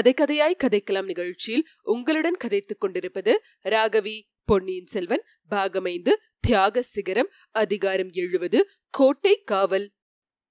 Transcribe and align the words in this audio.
கதை 0.00 0.14
கதையாய் 0.14 0.54
கதைக்கலாம் 0.64 1.04
நிகழ்ச்சியில் 1.04 1.66
உங்களுடன் 1.82 2.36
கதைத்துக் 2.44 2.80
கொண்டிருப்பது 2.80 3.42
ராகவி 3.64 4.20
பொன்னியின் 4.44 4.86
செல்வன் 4.86 5.24
பாகமைந்து 5.50 6.12
தியாக 6.40 6.82
சிகரம் 6.82 7.30
அதிகாரம் 7.50 8.10
எழுவது 8.12 8.70
கோட்டை 8.90 9.42
காவல். 9.44 9.92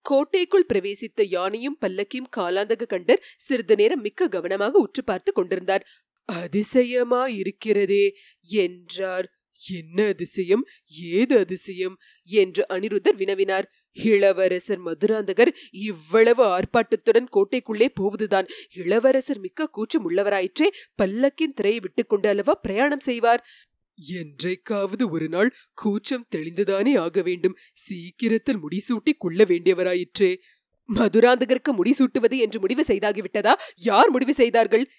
கோட்டைக்குள் 0.02 0.66
பிரவேசித்த 0.73 1.23
யானையும் 1.23 1.77
பல்லக்கியும் 1.81 2.30
காலாந்தக 2.38 2.88
கண்டர் 2.89 3.23
சிறிது 3.38 3.75
நேரம் 3.75 4.02
மிக்க 4.02 4.27
கவனமாக 4.27 4.80
உற்று 4.80 5.04
பார்த்து 5.04 5.34
கொண்டிருந்தார். 5.34 5.86
அதிசயமா 6.25 7.27
இருக்கிறதே 7.27 8.16
என்றார். 8.41 9.38
என்ன 9.68 10.05
அதிசயம் 10.05 10.66
ஏது 10.88 11.38
அதிசயம்? 11.38 11.98
என்று 12.23 12.66
அனிருத்தர் 12.70 13.17
வினவினார். 13.17 13.63
இளவரசர் 13.91 14.84
மதுராந்தகர் 14.86 15.54
இவ்வளவு 15.72 16.44
ஆர்ப்பாட்டத்துடன் 16.45 17.27
கோட்டைக்குள்ளே 17.34 17.88
போவதுதான். 17.94 18.48
இளவரசர் 18.73 19.40
மிக்க 19.40 19.67
கூச்சம் 19.67 20.12
உள்ளவராயிற்றே 20.12 20.70
பல்லக்கின் 21.02 21.53
திரையை 21.55 21.80
விட்டுக்கொண்டு 21.80 22.30
அல்லவா 22.30 22.53
பிரயாணம் 22.53 23.00
செய்வார்? 23.00 23.45
என்றைக்காவது 24.05 25.09
ஒரு 25.09 25.30
நாள் 25.30 25.55
கூச்சம் 25.73 26.28
தெளிந்துதானே 26.36 27.00
ஆக 27.00 27.22
வேண்டும். 27.22 27.58
சீக்கிரத்தில் 27.73 28.58
முடிசூட்டி 28.58 29.12
கொள்ள 29.17 29.44
வேண்டியவராயிற்றே. 29.44 30.36
மதுராந்தகருக்கு 30.95 31.72
முடிசூட்டுவது 31.72 32.38
என்று 32.38 32.59
முடிவு 32.59 32.84
செய்தாகிவிட்டதா? 32.88 33.53
யார் 33.76 34.09
முடிவு 34.09 34.34
செய்தார்கள்? 34.34 34.91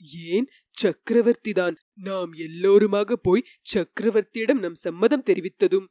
ஏன் 0.00 0.46
சக்கரவர்த்தி 0.70 1.52
தான்? 1.52 1.76
நாம் 1.94 2.32
எல்லோருமாக 2.32 3.16
போய் 3.16 3.46
சக்கரவர்த்தியிடம் 3.74 4.58
நம் 4.58 4.74
சம்மதம் 4.74 5.26
தெரிவித்ததும். 5.26 5.86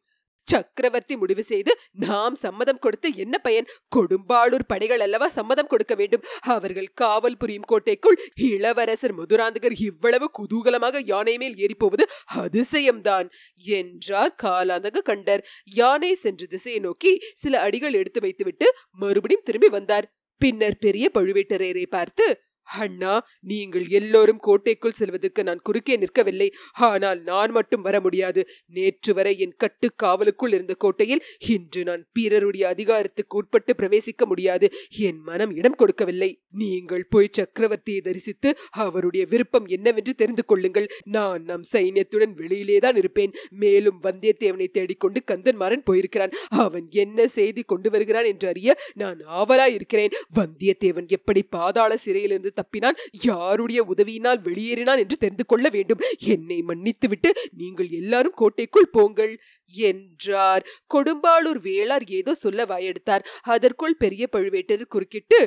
சக்கரவர்த்தி 0.47 1.15
முடிவு 1.15 1.43
செய்து 1.43 1.71
நாம் 1.91 2.35
சம்மதம் 2.35 2.79
கொடுத்து 2.79 3.15
என்ன 3.15 3.37
பயன்? 3.37 3.69
கொடும்பாளூர் 3.95 4.67
படைகள் 4.67 4.99
அல்லவா 4.99 5.27
சம்மதம் 5.27 5.67
கொடுக்க 5.67 5.95
வேண்டும்? 5.95 6.25
அவர்கள் 6.41 6.89
காவல் 6.93 7.37
புரியும் 7.37 7.65
கோட்டைக்குள் 7.65 8.19
இளவரசர் 8.35 9.13
மதுராந்தகர் 9.13 9.75
இவ்வளவு 9.79 10.29
குதூகலமாக 10.39 11.01
யானை 11.05 11.37
மேல் 11.37 11.55
ஏறிப்போவது 11.55 12.05
அதிசயம்தான் 12.35 13.29
என்றார் 13.63 14.35
காலாந்தக 14.43 15.01
கண்டர். 15.01 15.43
யானை 15.63 16.15
சென்ற 16.15 16.45
திசையை 16.45 16.79
நோக்கி 16.79 17.21
சில 17.33 17.59
அடிகள் 17.59 17.93
எடுத்து 17.93 18.19
வைத்துவிட்டு 18.19 18.69
மறுபடியும் 18.91 19.43
திரும்பி 19.43 19.67
வந்தார். 19.67 20.07
பின்னர் 20.37 20.77
பெரிய 20.77 21.11
பழுவேட்டரையரை 21.13 21.85
பார்த்து 21.89 22.25
அண்ணா 22.65 23.27
நீங்கள் 23.39 23.87
எல்லோரும் 23.87 24.39
கோட்டைக்குள் 24.39 24.91
செல்வதற்கு 24.91 25.43
நான் 25.43 25.61
குறுக்கே 25.63 25.95
நிற்கவில்லை. 25.97 26.49
ஆனால் 26.73 27.21
நான் 27.21 27.51
மட்டும் 27.51 27.81
வர 27.81 27.99
முடியாது. 27.99 28.47
நேற்று 28.67 29.13
வரை 29.13 29.39
என் 29.39 29.55
கட்டு 29.57 29.91
காவலுக்குள் 30.03 30.53
இருந்த 30.53 30.73
கோட்டையில் 30.73 31.23
இன்று 31.47 31.83
நான் 31.83 32.05
பிறருடைய 32.13 32.67
அதிகாரத்துக்கு 32.67 33.37
உட்பட்டு 33.37 33.75
பிரவேசிக்க 33.77 34.25
முடியாது. 34.25 34.71
என் 34.97 35.21
மனம் 35.21 35.55
இடம் 35.55 35.75
கொடுக்கவில்லை. 35.75 36.41
நீங்கள் 36.49 37.07
போய் 37.09 37.29
சக்கரவர்த்தியை 37.37 38.01
தரிசித்து 38.01 38.57
அவருடைய 38.69 39.25
விருப்பம் 39.25 39.65
என்னவென்று 39.65 40.15
தெரிந்து 40.15 40.45
கொள்ளுங்கள். 40.45 40.89
நான் 41.03 41.43
நம் 41.43 41.65
சைன்யத்துடன் 41.73 42.35
வெளியிலேதான் 42.37 42.95
இருப்பேன். 42.95 43.33
மேலும் 43.49 44.01
வந்தியத்தேவனை 44.03 44.67
தேடிக்கொண்டு 44.71 45.21
கந்தன்மாறன் 45.31 45.83
போயிருக்கிறான். 45.83 46.35
அவன் 46.49 46.87
என்ன 46.89 47.27
செய்தி 47.27 47.63
கொண்டு 47.63 47.89
வருகிறான் 47.89 48.25
என்று 48.25 48.47
அறிய 48.47 48.77
நான் 48.93 49.19
ஆவலாய் 49.27 49.73
இருக்கிறேன் 49.73 50.11
வந்தியத்தேவன் 50.35 51.07
எப்படி 51.07 51.43
பாதாள 51.43 51.97
சிறையிலிருந்து 51.97 52.53
தப்பினான் 52.55 52.99
யாருடைய 53.21 53.83
உதவியினால் 53.83 54.41
வெளியேறினான் 54.41 54.97
என்று 54.97 55.17
தெரிந்து 55.17 55.45
கொள்ள 55.45 55.65
வேண்டும். 55.69 56.03
என்னை 56.33 56.59
மன்னித்துவிட்டு 56.67 57.31
நீங்கள் 57.57 57.89
எல்லாரும் 57.89 58.35
கோட்டைக்குள் 58.35 58.89
போங்கள் 58.89 59.33
என்றார். 59.73 60.65
கொடும்பாளூர் 60.93 61.61
வேளார் 61.67 62.05
ஏதோ 62.09 62.33
சொல்ல 62.35 62.65
வாயெடுத்தார். 62.65 63.25
அதற்குள் 63.41 63.97
பெரிய 63.97 64.23
பழுவேட்டர் 64.31 64.83
குறுக்கிட்டு 64.87 65.39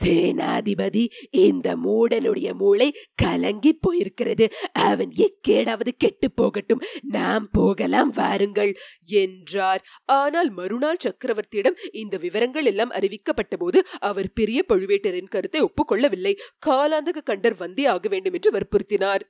சேனாதிபதி 0.00 1.04
இந்த 1.30 1.76
மூடனுடைய 1.76 2.48
மூளை 2.52 2.88
கலங்கி 3.14 3.72
போயிருக்கிறது. 3.86 4.46
அவன் 4.72 5.12
எக்கேடாவது 5.16 5.88
கெட்டு 5.98 6.30
போகட்டும். 6.30 6.84
நாம் 7.02 7.48
போகலாம் 7.52 8.10
வாருங்கள் 8.10 8.72
என்றார். 9.04 9.84
ஆனால் 10.04 10.50
மறுநாள் 10.50 11.02
சக்கரவர்த்தியிடம் 11.04 11.78
இந்த 11.92 12.16
விவரங்கள் 12.16 12.64
எல்லாம் 12.64 12.90
அறிவிக்கப்பட்ட 12.90 13.56
போது 13.56 13.86
அவர் 13.98 14.32
பெரிய 14.32 14.64
பழுவேட்டரின் 14.68 15.32
கருத்தை 15.36 15.62
ஒப்புக்கொள்ளவில்லை 15.62 16.34
காலாந்தக 16.66 17.24
கண்டர் 17.24 17.56
வந்தே 17.56 17.86
ஆக 17.86 18.08
வேண்டும் 18.08 18.32
என்று 18.32 18.50
வற்புறுத்தினார். 18.50 19.24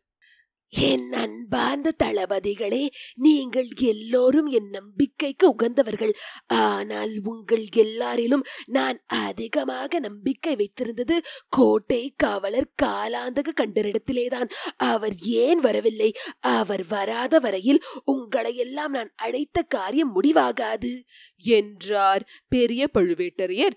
என் 0.68 1.12
அன்பார்ந்த 1.12 1.92
தளபதிகளே 2.04 2.88
நீங்கள் 3.14 3.68
எல்லோரும் 3.80 4.46
என் 4.46 4.70
நம்பிக்கைக்கு 4.70 5.54
உகந்தவர்கள். 5.58 6.12
ஆனால் 6.46 7.12
உங்கள் 7.22 7.66
எல்லாரிலும் 7.74 8.44
நான் 8.66 9.00
அதிகமாக 9.06 9.98
நம்பிக்கை 9.98 10.56
வைத்திருந்தது 10.56 11.18
கோட்டை 11.48 12.14
காவலர் 12.16 12.72
காலாந்தக 12.82 13.48
கண்டரிடத்திலேதான். 13.60 14.50
அவர் 14.76 15.16
ஏன் 15.18 15.60
வரவில்லை? 15.60 16.12
அவர் 16.40 16.86
வராத 16.86 17.38
வரையில் 17.38 17.82
உங்களை 18.04 18.56
எல்லாம் 18.56 18.92
நான் 18.92 19.12
அழைத்த 19.16 19.62
காரியம் 19.62 20.22
முடிவாகாது. 20.22 20.92
என்றார் 21.38 22.28
பெரிய 22.48 22.88
பழுவேட்டரையர். 22.94 23.76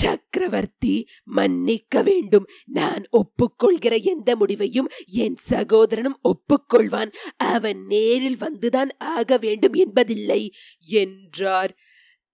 சக்கரவர்த்தி 0.00 0.94
மன்னிக்க 1.24 2.02
வேண்டும். 2.02 2.46
நான் 2.78 3.04
ஒப்புக்கொள்கிற 3.12 3.94
எந்த 4.02 4.30
முடிவையும் 4.36 4.88
என் 5.06 5.38
சகோதரனும் 5.50 6.18
ஒப்புக்கொள்வான். 6.22 7.12
அவன் 7.36 7.80
நேரில் 7.86 8.40
வந்துதான் 8.40 8.92
ஆக 8.98 9.36
வேண்டும் 9.36 9.72
என்பதில்லை 9.74 10.42
என்றார். 11.00 11.72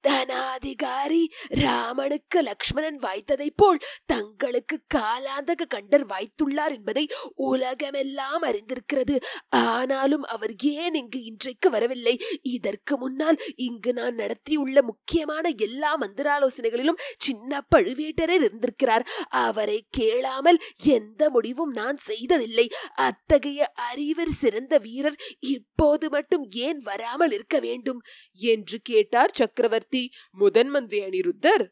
தனாதிகாரி 0.08 1.24
ராமனுக்கு 1.48 2.42
லக்ஷ்மணன் 2.42 2.98
வாய்த்ததைப் 2.98 3.56
போல் 3.56 3.78
தங்களுக்கு 4.06 4.82
காலாந்தக 4.94 5.62
கண்டர் 5.68 6.06
வாய்த்துள்ளார் 6.06 6.74
என்பதை 6.74 7.08
உலகமெல்லாம் 7.34 8.42
அறிந்திருக்கிறது. 8.42 9.22
ஆனாலும் 9.48 10.22
அவர் 10.22 10.54
ஏன் 10.62 10.94
இங்கு 10.94 11.22
இன்றைக்கு 11.22 11.70
வரவில்லை? 11.70 12.20
இதற்கு 12.42 12.98
முன்னால் 12.98 13.38
இங்கு 13.56 13.92
நான் 13.92 14.16
நடத்தியுள்ள 14.16 14.82
முக்கியமான 14.82 15.52
எல்லா 15.56 15.98
மந்திராலோசனைகளிலும் 15.98 17.02
சின்ன 17.18 17.64
பழுவேட்டரர் 17.76 18.40
இருந்திருக்கிறார். 18.40 19.06
அவரை 19.28 19.86
கேளாமல் 19.90 20.58
எந்த 20.84 21.30
முடிவும் 21.30 21.72
நான் 21.72 21.96
செய்ததில்லை. 21.96 22.68
அத்தகைய 22.94 23.72
அறிவர் 23.74 24.34
சிறந்த 24.42 24.78
வீரர் 24.78 25.18
இப்போது 25.40 26.10
மட்டும் 26.10 26.48
ஏன் 26.50 26.78
வராமல் 26.78 27.30
இருக்க 27.30 27.58
வேண்டும்? 27.58 28.02
என்று 28.32 28.78
கேட்டார் 28.82 29.34
சக்கரவர்த்தி. 29.34 29.85
முதன் 30.30 30.68
மந்திரி 30.68 31.02
அனிருத்தர் 31.04 31.66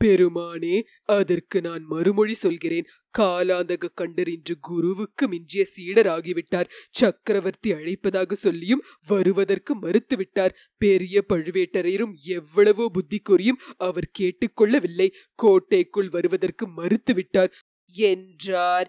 பெருமானே 0.00 0.82
அதற்கு 1.04 1.60
நான் 1.60 1.84
மறுமொழி 1.84 2.34
சொல்கிறேன். 2.34 2.86
காலாந்தக 3.18 3.88
கண்டர் 4.00 4.28
இன்று 4.28 4.58
குருவுக்கு 4.60 5.28
மிஞ்சிய 5.28 5.64
சீடர் 5.64 6.06
ஆகிவிட்டார். 6.06 6.68
சக்கரவர்த்தி 6.90 7.72
அழைப்பதாக 7.72 8.32
சொல்லியும் 8.32 8.84
வருவதற்கு 9.06 9.74
மறுத்துவிட்டார் 9.80 10.56
பெரிய 10.78 11.24
பழுவேட்டரையரும் 11.28 12.14
எவ்வளவோ 12.22 12.88
புத்தி 12.88 13.18
கூறியும் 13.18 13.60
அவர் 13.76 14.10
கேட்டுக்கொள்ளவில்லை. 14.18 15.08
கோட்டைக்குள் 15.34 16.08
வருவதற்கு 16.08 16.66
மறுத்துவிட்டார் 16.68 17.52
என்றார். 17.94 18.88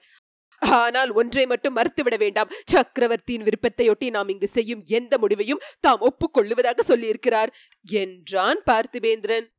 ஆனால் 0.59 1.11
ஒன்றை 1.11 1.45
மட்டும் 1.45 1.75
மறுத்துவிட 1.75 2.17
வேண்டாம். 2.17 2.51
சக்கரவர்த்தியின் 2.65 3.43
விருப்பத்தையொட்டி 3.43 4.09
நாம் 4.09 4.27
இங்கு 4.27 4.47
செய்யும் 4.47 4.83
எந்த 4.85 5.17
முடிவையும் 5.17 5.61
தாம் 5.79 6.01
ஒப்புக்கொள்ளுவதாக 6.01 6.79
சொல்லியிருக்கிறார். 6.87 7.47
என்றான் 7.83 8.61
பார்த்திபேந்திரன். 8.65 9.55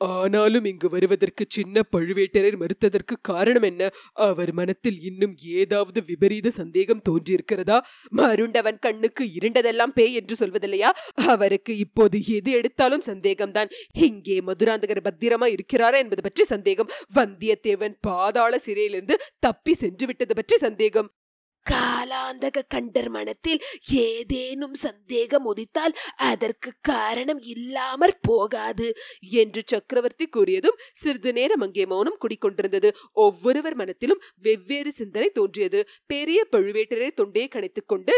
ஆனாலும் 0.00 0.64
இங்கு 0.64 0.88
வருவதற்கு 0.90 1.44
சின்ன 1.48 1.82
பழுவேட்டரர் 1.96 2.56
மறுத்ததற்கு 2.62 3.14
காரணம் 3.22 3.62
என்ன? 3.62 3.90
அவர் 4.12 4.52
மனத்தில் 4.52 5.00
இன்னும் 5.00 5.36
ஏதாவது 5.42 6.02
விபரீத 6.02 6.50
சந்தேகம் 6.50 7.02
தோன்றியிருக்கிறதா? 7.08 7.80
மருண்டவன் 8.08 8.78
கண்ணுக்கு 8.78 9.24
இருண்டதெல்லாம் 9.24 9.94
பேய் 9.94 10.14
என்று 10.14 10.36
சொல்வதில்லையா? 10.40 10.90
அவருக்கு 11.26 11.76
இப்போது 11.76 12.18
எது 12.26 12.50
எடுத்தாலும் 12.50 13.06
சந்தேகம்தான். 13.06 13.72
இங்கே 13.92 14.40
மதுராந்தகர் 14.40 15.06
பத்திரமா 15.08 15.48
இருக்கிறாரா 15.56 15.98
என்பது 15.98 16.22
பற்றி 16.22 16.44
சந்தேகம். 16.44 16.92
வந்தியத்தேவன் 17.14 17.96
பாதாள 18.00 18.58
சிறையிலிருந்து 18.58 19.20
தப்பி 19.38 19.74
சென்று 19.74 20.06
விட்டது 20.06 20.34
பற்றி 20.34 20.56
சந்தேகம். 20.56 21.10
காலாந்தக 21.70 22.62
கண்டர் 22.74 23.08
மனத்தில் 23.08 23.60
ஏதேனும் 23.92 24.74
சந்தேகம் 24.74 25.46
உதித்தால் 25.52 25.94
அதற்கு 26.16 26.72
காரணம் 26.82 27.40
இல்லாமற் 27.54 28.20
போகாது 28.20 28.88
என்று 29.40 29.62
சக்கரவர்த்தி 29.66 30.28
கூறியதும் 30.28 30.80
சிறிது 30.92 31.32
நேரம் 31.32 31.60
அங்கே 31.60 31.86
மௌனம் 31.86 32.20
குடிக்கொண்டிருந்தது. 32.20 32.90
ஒவ்வொருவர் 33.12 33.74
மனத்திலும் 33.74 34.22
வெவ்வேறு 34.42 34.92
சிந்தனை 34.92 35.30
தோன்றியது. 35.30 35.82
பெரிய 36.06 36.46
பழுவேட்டரை 36.52 37.10
தொண்டையை 37.14 37.48
கணைத்துக் 37.48 37.86
கொண்டு 37.86 38.16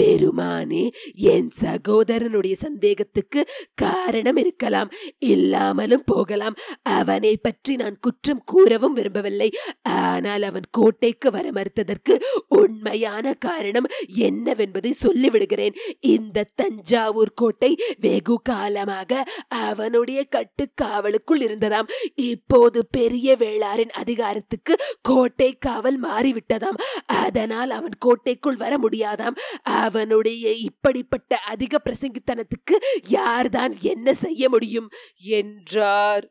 பெருமானே 0.00 0.84
என் 1.14 1.50
சகோதரனுடைய 1.62 2.54
சந்தேகத்துக்கு 2.60 3.40
காரணம் 3.74 4.36
இருக்கலாம். 4.36 4.90
இல்லாமலும் 5.18 6.04
போகலாம். 6.04 6.56
அவனை 6.82 7.36
பற்றி 7.36 7.76
நான் 7.76 7.98
குற்றம் 8.00 8.42
கூறவும் 8.44 8.92
விரும்பவில்லை. 8.92 9.48
ஆனால் 9.82 10.42
அவன் 10.42 10.68
கோட்டைக்கு 10.70 11.30
வர 11.30 11.50
மறுத்ததற்கு 11.50 12.16
உண்மையான 12.48 13.34
காரணம் 13.34 13.90
என்னவென்பதை 14.18 14.92
சொல்லிவிடுகிறேன். 15.02 15.76
இந்த 16.00 16.46
தஞ்சாவூர் 16.54 17.34
கோட்டை 17.34 17.72
வெகு 18.00 18.36
காலமாக 18.42 19.24
அவனுடைய 19.48 20.26
கட்டுக்காவலுக்குள் 20.36 21.44
இருந்ததாம். 21.46 21.90
இப்போது 22.14 22.86
பெரிய 22.90 23.36
வேளாரின் 23.36 23.94
அதிகாரத்துக்கு 24.02 24.74
கோட்டை 25.02 25.50
காவல் 25.58 26.00
மாறிவிட்டதாம். 26.02 26.80
அதனால் 27.22 27.70
அவன் 27.70 27.96
கோட்டைக்குள் 27.98 28.56
வர 28.56 28.78
முடியாதாம். 28.78 29.38
அவனுடைய 29.88 30.52
இப்படிப்பட்ட 30.52 31.38
அதிக 31.38 31.80
பிரசங்கித்தனத்துக்கு 31.84 32.76
யார்தான் 33.08 33.74
என்ன 33.80 34.14
செய்ய 34.14 34.48
முடியும்? 34.48 34.88
என்றார். 35.38 36.24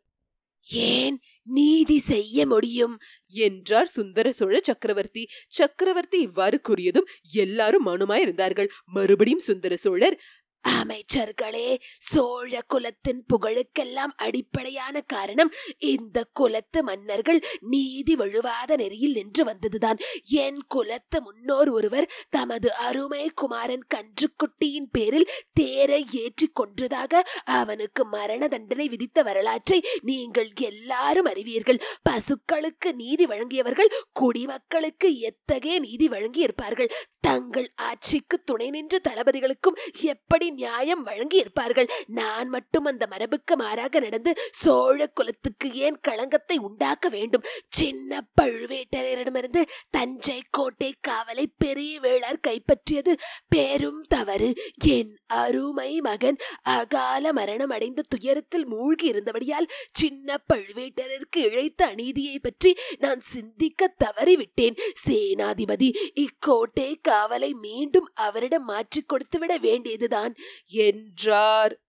ஏன் 0.69 1.19
நீதி 1.44 2.00
செய்ய 2.00 2.45
முடியும்? 2.45 3.00
என்றார் 3.27 3.88
சுந்தர 3.88 4.31
சோழ 4.31 4.59
சக்கரவர்த்தி. 4.62 5.24
சக்கரவர்த்தி 5.48 6.19
இவ்வாறு 6.19 6.62
கூறியதும் 6.69 7.07
எல்லாரும் 7.31 7.86
மௌனமாயிருந்தார்கள். 7.86 8.68
மறுபடியும் 8.86 9.39
சுந்தர 9.39 9.75
சோழர் 9.75 10.19
அமைச்சர்களே 10.63 11.80
சோழ 12.00 12.62
குலத்தின் 12.68 13.22
புகழுக்கெல்லாம் 13.34 14.13
அடிப்படையான 14.16 15.02
காரணம் 15.02 15.52
இந்த 15.78 16.25
குலத்து 16.34 16.84
மன்னர்கள் 16.84 17.40
நீதி 17.60 18.16
வழுவாத 18.16 18.75
நெறியில் 18.75 19.13
நின்று 19.13 19.44
வந்ததுதான். 19.44 20.00
என் 20.44 20.62
குலத்து 20.68 21.22
முன்னோர் 21.22 21.69
ஒருவர் 21.69 22.10
தமது 22.30 22.74
அருமை 22.74 23.24
குமாரன் 23.34 23.86
கன்றுக்குட்டியின் 23.96 24.90
பேரில் 24.92 25.30
தேரை 25.54 26.02
ஏற்றி 26.24 26.50
கொன்றதாக 26.62 27.24
அவனுக்கு 27.44 28.06
மரண 28.06 28.48
தண்டனை 28.48 28.88
விதித்த 28.90 29.24
வரலாற்றை 29.24 29.80
நீங்கள் 30.02 30.52
எல்லாரும் 30.62 31.25
அறிவீர்கள். 31.25 31.84
பசுக்களுக்கு 32.10 32.94
நீதி 32.94 33.25
வழங்கியவர்கள் 33.25 33.94
குடிமக்களுக்கு 34.12 35.19
எத்தகைய 35.19 35.80
நீதி 35.80 36.08
வழங்கி 36.08 36.42
இருப்பார்கள் 36.42 36.94
தங்கள் 37.19 37.68
ஆட்சிக்கு 37.75 38.44
துணை 38.44 38.69
நின்ற 38.69 38.96
தளபதிகளுக்கும் 39.10 39.80
எப்படி 40.13 40.48
நியாயம் 40.53 41.03
வழங்கி 41.03 41.38
இருப்பார்கள் 41.38 41.89
நான் 42.07 42.50
மட்டும் 42.50 42.86
அந்த 42.86 43.07
மரபுக்கு 43.12 43.56
மாறாக 43.56 44.00
நடந்து 44.00 44.38
சோழ 44.51 45.07
குலத்துக்கு 45.07 45.74
ஏன் 45.74 46.00
களங்கத்தை 46.00 46.57
உண்டாக்க 46.57 47.09
வேண்டும்? 47.09 47.45
சின்ன 47.68 48.27
பழுவேட்டரையரிடமிருந்து 48.42 49.62
தஞ்சை 49.89 50.42
கோட்டை 50.50 50.95
காவலை 51.07 51.45
பெரிய 51.57 52.00
வேளார் 52.00 52.44
கைப்பற்றியது 52.48 53.18
பெரும் 53.50 54.01
தவறு. 54.01 54.53
என் 54.86 55.19
அருமை 55.25 56.01
மகன் 56.01 56.38
அகால 56.62 57.33
மரணம் 57.33 57.69
அடைந்த 57.69 58.01
துயரத்தில் 58.09 58.65
மூழ்கி 58.65 59.06
இருந்தபடியால் 59.06 59.71
சின்ன 59.94 60.38
பழுவேட்டரருக்கு 60.53 61.38
இழைத்த 61.38 61.86
அநீதியை 61.86 62.39
பற்றி 62.39 62.77
நான் 63.00 63.19
சிந்திக்க 63.19 63.95
தவறிவிட்டேன். 64.06 64.77
சேனாதிபதி 65.07 65.89
இக்கோட்டை 66.13 67.00
காவலை 67.07 67.51
மீண்டும் 67.51 68.09
அவரிடம் 68.13 68.63
மாற்றிக் 68.63 69.07
கொடுத்துவிட 69.07 69.57
வேண்டியதுதான். 69.57 70.36
என்றார். 70.68 71.82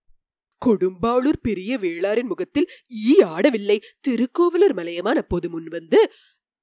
கொடும்பாளூர் 0.67 1.43
பெரிய 1.43 1.79
வேளாரின் 1.79 2.31
முகத்தில் 2.33 2.69
ஈ 2.89 3.23
ஆடவில்லை. 3.23 3.79
திருக்கோவலூர் 4.01 4.75
மலையமான் 4.75 5.17
அப்போது 5.17 5.49
முன்வந்து 5.51 6.01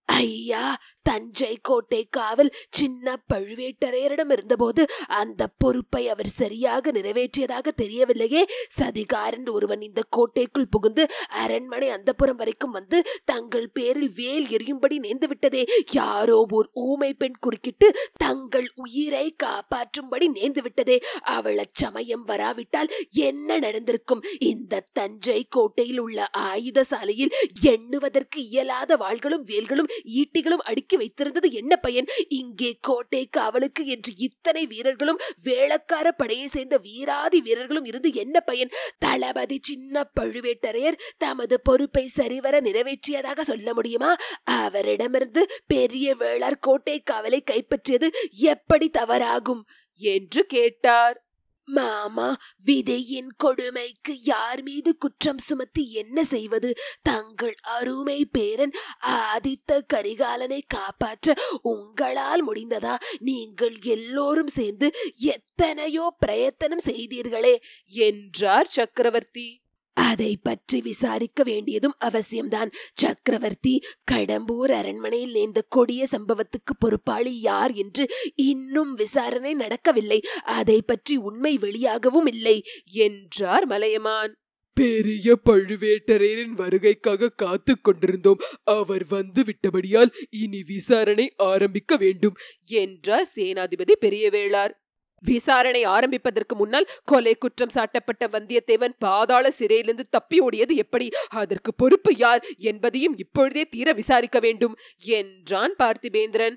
ஐயா 0.06 0.82
தஞ்சை 1.10 1.54
கோட்டை 1.62 2.02
காவல் 2.10 2.52
சின்ன 2.70 3.16
பழுவேட்டரையரிடம் 3.34 4.32
இருந்தபோது 4.32 4.82
அந்த 5.20 5.42
பொறுப்பை 5.58 6.04
அவர் 6.10 6.32
சரியாக 6.40 6.92
நிறைவேற்றியதாக 6.92 7.68
தெரியவில்லையே. 7.78 8.42
சதிகாரன் 8.78 9.48
ஒருவன் 9.52 9.82
இந்த 9.82 10.02
கோட்டைக்குள் 10.10 10.68
புகுந்து 10.68 11.04
அரண்மனை 11.42 11.88
அந்தப்புறம் 11.90 12.40
வரைக்கும் 12.42 12.72
வந்து 12.72 12.98
தங்கள் 13.26 13.68
பேரில் 13.70 14.12
வேல் 14.16 14.48
எரியும்படி 14.48 14.96
நேர்ந்து 15.06 15.28
விட்டதே 15.28 15.64
யாரோ 15.92 16.38
ஓர் 16.50 16.70
ஊமை 16.84 17.12
பெண் 17.14 17.38
குறுக்கிட்டு 17.40 17.88
தங்கள் 18.18 18.68
உயிரை 18.76 19.26
காப்பாற்றும்படி 19.44 20.28
நேர்ந்து 20.38 20.62
விட்டதே 20.62 20.98
அவள் 21.36 21.58
அச்சமயம் 21.58 22.26
வராவிட்டால் 22.26 22.92
என்ன 23.28 23.60
நடந்திருக்கும்? 23.60 24.24
இந்த 24.52 24.84
தஞ்சை 24.94 25.40
கோட்டையில் 25.50 26.00
உள்ள 26.00 26.20
ஆயுத 26.48 26.84
சாலையில் 26.84 27.36
எண்ணுவதற்கு 27.74 28.40
இயலாத 28.48 28.98
வாள்களும் 28.98 29.46
வேல்களும் 29.46 29.92
ஈட்டிகளும் 30.16 30.66
அடுக்கி 30.70 30.96
வைத்திருந்தது 31.00 31.52
என்ன 31.52 31.76
பயன்? 31.76 32.06
இங்கே 32.28 32.78
கோட்டை 32.82 33.28
காவலுக்கு 33.28 33.86
என்று 33.86 34.14
இத்தனை 34.18 34.68
வீரர்களும் 34.68 35.20
வேளக்கார 35.44 36.12
படையை 36.18 36.48
சேர்ந்த 36.48 36.78
வீராதி 36.78 37.42
வீரர்களும் 37.42 37.86
இருந்து 37.86 38.14
என்ன 38.14 38.40
பயன்? 38.40 38.70
தளபதி 39.00 39.60
சின்ன 39.62 40.12
பழுவேட்டரையர் 40.20 41.00
தமது 41.18 41.62
பொறுப்பை 41.62 42.08
சரிவர 42.08 42.60
நிறைவேற்றியதாக 42.60 43.42
சொல்ல 43.42 43.74
முடியுமா? 43.74 44.16
அவரிடமிருந்து 44.44 45.50
பெரிய 45.68 46.16
வேளார் 46.16 46.60
கோட்டை 46.60 47.04
காவலை 47.12 47.40
கைப்பற்றியது 47.52 48.10
எப்படி 48.32 48.90
தவறாகும்? 48.98 49.62
என்று 50.02 50.46
கேட்டார். 50.46 51.29
மாமா 51.70 52.38
விதையின் 52.66 53.32
கொடுமைக்கு 53.38 54.14
யார் 54.24 54.62
மீது 54.62 54.98
குற்றம் 54.98 55.38
சுமத்தி 55.38 55.92
என்ன 55.92 56.24
செய்வது? 56.24 56.74
தங்கள் 57.02 57.56
அருமை 57.62 58.26
பேரன் 58.26 58.72
ஆதித்த 59.08 59.82
கரிகாலனை 59.94 60.62
காப்பாற்ற 60.68 61.36
உங்களால் 61.62 62.54
முடிந்ததா? 62.54 62.96
நீங்கள் 63.20 63.78
எல்லோரும் 63.82 64.48
சேர்ந்து 64.48 64.90
எத்தனையோ 65.16 66.16
பிரயத்தனம் 66.20 66.86
செய்தீர்களே 66.86 67.56
என்றார் 67.88 68.70
சக்கரவர்த்தி. 68.70 69.48
அதை 70.00 70.32
பற்றி 70.38 70.78
விசாரிக்க 70.82 71.44
வேண்டியதும் 71.44 71.96
அவசியம்தான். 72.06 72.72
சக்கரவர்த்தி 72.94 73.74
கடம்பூர் 74.12 74.72
அரண்மனையில் 74.72 75.32
நேர்ந்த 75.32 75.62
கொடிய 75.70 76.08
சம்பவத்துக்கு 76.12 76.76
பொறுப்பாளி 76.80 77.34
யார் 77.40 77.74
என்று 77.74 78.06
இன்னும் 78.36 78.94
விசாரணை 78.94 79.54
நடக்கவில்லை. 79.54 80.20
அதை 80.60 80.82
பற்றி 80.82 81.18
உண்மை 81.18 81.58
வெளியாகவும் 81.58 82.26
இல்லை 82.26 82.58
என்றார் 83.00 83.66
மலையமான். 83.66 84.34
பெரிய 84.78 85.30
பழுவேட்டரையரின் 85.46 86.54
வருகைக்காக 86.58 87.32
காத்து 87.36 87.74
கொண்டிருந்தோம். 87.82 88.44
அவர் 88.64 89.06
வந்து 89.08 89.42
விட்டபடியால் 89.44 90.12
இனி 90.30 90.62
விசாரணை 90.64 91.26
ஆரம்பிக்க 91.38 91.98
வேண்டும் 91.98 92.38
என்றார் 92.82 93.28
சேனாதிபதி 93.36 93.96
பெரியவேளார். 94.06 94.76
விசாரணை 95.22 95.84
ஆரம்பிப்பதற்கு 95.84 96.56
முன்னால் 96.56 96.90
கொலை 97.04 97.36
குற்றம் 97.36 97.70
சாட்டப்பட்ட 97.74 98.28
வந்தியத்தேவன் 98.32 98.94
பாதாள 99.00 99.52
சிறையிலிருந்து 99.52 100.08
தப்பி 100.10 100.40
ஓடியது 100.40 100.76
எப்படி? 100.76 101.10
அதற்கு 101.30 101.74
பொறுப்பு 101.74 102.16
யார் 102.16 102.46
என்பதையும் 102.58 103.18
இப்பொழுதே 103.18 103.66
தீர 103.66 103.94
விசாரிக்க 103.94 104.40
வேண்டும் 104.40 104.78
என்றான் 105.00 105.76
பார்த்திபேந்திரன். 105.84 106.56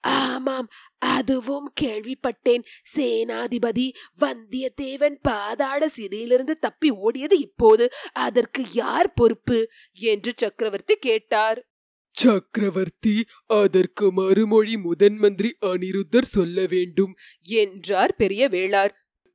ஆமாம் 0.00 0.68
அதுவும் 0.98 1.72
கேள்விப்பட்டேன். 1.80 2.64
சேனாதிபதி 2.96 3.92
வந்தியத்தேவன் 4.20 5.16
பாதாள 5.22 5.88
சிறையிலிருந்து 5.88 6.58
தப்பி 6.58 6.90
ஓடியது 6.90 7.32
இப்போது 7.32 7.92
அதற்கு 8.12 8.64
யார் 8.72 9.12
பொறுப்பு? 9.12 9.70
என்று 9.92 10.32
சக்கரவர்த்தி 10.36 10.94
கேட்டார். 10.94 11.73
சக்கரவர்த்தி 12.16 13.16
அதற்கு 13.54 14.06
மறுமொழி 14.12 14.74
முதன் 14.76 15.16
மந்திரி 15.16 15.50
அனிருத்தர் 15.60 16.32
சொல்ல 16.36 16.66
வேண்டும் 16.66 17.14
என்றார் 17.60 18.14
பெரிய 18.16 18.48
வேளார் 18.48 18.94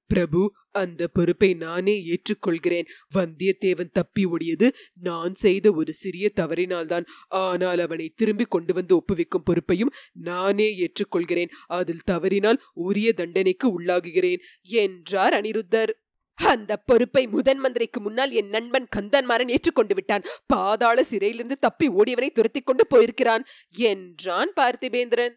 பிரபு 0.09 0.41
அந்த 0.71 1.01
பொறுப்பை 1.07 1.49
நானே 1.53 1.95
ஏற்றுக்கொள்கிறேன். 2.05 2.87
வந்தியத்தேவன் 3.15 3.91
தப்பி 3.91 4.23
ஓடியது 4.25 4.67
நான் 5.01 5.35
செய்த 5.35 5.71
ஒரு 5.71 5.93
சிறிய 5.93 6.31
தவறினால்தான். 6.35 7.05
ஆனால் 7.27 7.79
அவனை 7.79 8.07
திரும்பி 8.15 8.45
கொண்டு 8.49 8.73
வந்து 8.73 8.95
ஒப்புவிக்கும் 8.95 9.45
பொறுப்பையும் 9.45 9.93
நானே 10.29 10.69
ஏற்றுக்கொள்கிறேன். 10.85 11.53
அதில் 11.69 12.05
தவறினால் 12.05 12.61
உரிய 12.73 13.13
தண்டனைக்கு 13.13 13.67
உள்ளாகுகிறேன் 13.79 14.43
என்றார் 14.63 15.33
அனிருத்தர். 15.33 15.93
அந்த 16.39 16.71
பொறுப்பை 16.89 17.23
முதன் 17.27 17.59
மந்திரிக்கு 17.59 17.99
முன்னால் 18.01 18.31
என் 18.31 18.49
நண்பன் 18.49 18.87
கந்தன்மாறன் 18.95 19.51
ஏற்றுக்கொண்டு 19.55 19.95
விட்டான். 19.95 20.25
பாதாள 20.45 21.03
சிறையிலிருந்து 21.03 21.57
தப்பி 21.59 21.89
ஓடியவனை 21.89 22.31
துரத்தி 22.31 22.61
கொண்டு 22.61 22.85
போயிருக்கிறான் 22.87 23.45
என்றான் 23.91 24.51
பார்த்திபேந்திரன். 24.55 25.35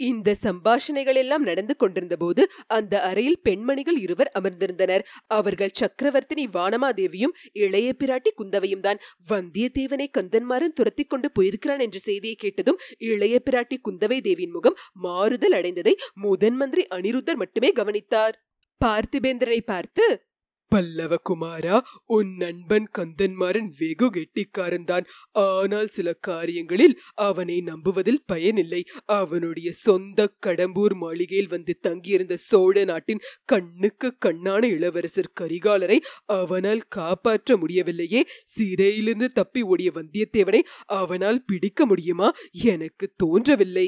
இந்த 0.00 0.34
சம்பாஷணைகள் 0.42 1.14
எல்லாம் 1.14 1.42
நடந்து 1.42 1.74
கொண்டிருந்த 1.76 2.16
போது 2.16 2.42
அந்த 2.66 2.94
அறையில் 3.00 3.40
பெண்மணிகள் 3.42 3.98
இருவர் 3.98 4.30
அமர்ந்திருந்தனர். 4.34 5.04
அவர்கள் 5.26 5.74
சக்கரவர்த்தினி 5.80 6.44
வானமாதேவியும் 6.52 7.34
இளைய 7.52 7.88
பிராட்டி 8.02 8.32
குந்தவையும் 8.34 8.80
தான் 8.80 9.02
வந்தியத்தேவனை 9.30 10.06
கந்தன்மாரன் 10.18 10.72
துரத்தி 10.72 11.04
கொண்டு 11.04 11.30
போயிருக்கிறான் 11.32 11.78
என்ற 11.78 11.98
செய்தியை 11.98 12.34
கேட்டதும் 12.34 12.78
இளைய 12.98 13.40
பிராட்டி 13.50 13.78
குந்தவை 13.88 14.20
தேவியின் 14.20 14.50
முகம் 14.50 14.78
மாறுதல் 14.92 15.52
அடைந்ததை 15.52 15.94
முதன் 16.14 16.56
மந்திரி 16.56 16.86
அனிருத்தர் 16.88 17.36
மட்டுமே 17.36 17.72
கவனித்தார். 17.72 18.36
பார்த்திபேந்திரனை 18.80 19.60
பார்த்து 19.66 20.27
பல்லவகுமாரா 20.74 21.76
உன் 22.06 22.32
நண்பன் 22.36 22.88
கந்தன்மாறன் 22.98 23.68
வெகு 23.78 24.06
கெட்டிக்காரன்தான் 24.06 25.06
ஆனால் 25.32 25.88
சில 25.88 26.12
காரியங்களில் 26.20 26.94
அவனை 27.14 27.56
நம்புவதில் 27.66 28.20
பயனில்லை. 28.26 28.80
அவனுடைய 29.04 29.72
சொந்த 29.72 30.28
கடம்பூர் 30.46 30.94
மாளிகையில் 30.94 31.48
வந்து 31.48 31.74
தங்கியிருந்த 31.80 32.36
சோழ 32.36 32.84
நாட்டின் 32.84 33.22
கண்ணுக்கு 33.44 34.10
கண்ணான 34.26 34.62
இளவரசர் 34.68 35.32
கரிகாலரை 35.40 35.98
அவனால் 36.24 36.84
காப்பாற்ற 36.88 37.56
முடியவில்லையே. 37.56 38.22
சிறையிலிருந்து 38.44 39.30
தப்பி 39.32 39.62
ஓடிய 39.62 39.92
வந்தியத்தேவனை 39.94 40.62
அவனால் 40.98 41.42
பிடிக்க 41.46 41.86
முடியுமா? 41.86 42.30
எனக்கு 42.52 43.08
தோன்றவில்லை 43.16 43.86